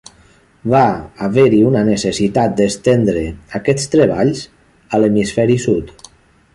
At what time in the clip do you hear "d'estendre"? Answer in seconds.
2.61-3.27